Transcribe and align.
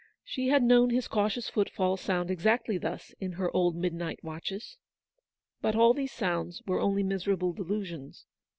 She 0.23 0.47
had 0.47 0.63
known 0.63 0.89
his 0.89 1.07
cautious 1.07 1.47
footfall 1.47 1.95
sound 1.95 2.31
exactly 2.31 2.79
thus 2.79 3.13
in 3.19 3.33
her 3.33 3.55
old 3.55 3.75
midnight 3.75 4.23
watches. 4.23 4.77
But 5.61 5.75
aH 5.75 5.93
these 5.93 6.11
sounds 6.11 6.63
were 6.65 6.79
only 6.81 7.03
miserable 7.03 7.53
delu 7.53 7.85
sions. 7.85 8.25